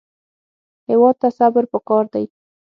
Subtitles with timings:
[0.89, 2.25] هېواد ته صبر پکار دی